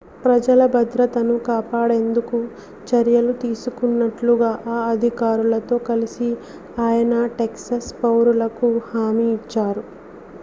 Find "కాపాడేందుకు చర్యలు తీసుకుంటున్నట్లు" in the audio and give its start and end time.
1.47-4.33